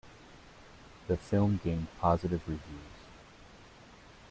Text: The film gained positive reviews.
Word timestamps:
The 1.07 1.15
film 1.15 1.59
gained 1.63 1.85
positive 2.01 2.41
reviews. 2.47 3.03